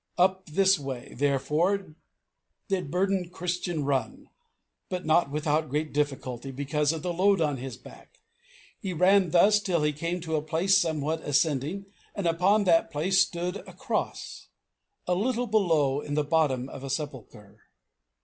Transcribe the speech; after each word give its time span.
Up 0.17 0.47
this 0.47 0.79
way, 0.79 1.13
therefore, 1.15 1.93
did 2.67 2.89
burdened 2.89 3.31
Christian 3.31 3.85
run, 3.85 4.29
but 4.89 5.05
not 5.05 5.29
without 5.29 5.69
great 5.69 5.93
difficulty, 5.93 6.49
because 6.49 6.91
of 6.91 7.03
the 7.03 7.13
load 7.13 7.39
on 7.39 7.57
his 7.57 7.77
back. 7.77 8.19
He 8.79 8.93
ran 8.93 9.29
thus 9.29 9.59
till 9.61 9.83
he 9.83 9.93
came 9.93 10.19
to 10.21 10.35
a 10.35 10.41
place 10.41 10.75
somewhat 10.75 11.21
ascending, 11.21 11.85
and 12.15 12.25
upon 12.25 12.63
that 12.63 12.89
place 12.89 13.21
stood 13.21 13.57
a 13.57 13.73
cross, 13.73 14.47
and 15.07 15.19
a 15.19 15.23
little 15.23 15.45
below 15.45 15.99
in 16.01 16.15
the 16.15 16.23
bottom 16.23 16.67
a 16.69 16.89
sepulchre. 16.89 17.59